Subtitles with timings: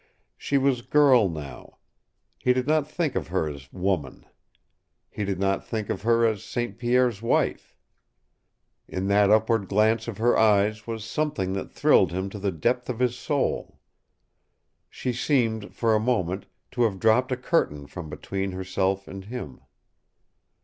[0.35, 1.77] She was girl now.
[2.39, 4.25] He did not think of her as woman.
[5.11, 6.79] He did not think of her as St.
[6.79, 7.77] Pierre's wife.
[8.87, 12.89] In that upward glance of her eyes was something that thrilled him to the depth
[12.89, 13.77] of his soul.
[14.89, 19.61] She seemed, for a moment, to have dropped a curtain from between herself and him.